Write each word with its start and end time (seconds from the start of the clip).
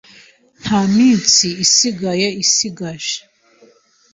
Nta 0.61 0.79
minsi 0.95 1.47
isigaye 1.65 2.27
isigaje. 2.43 3.17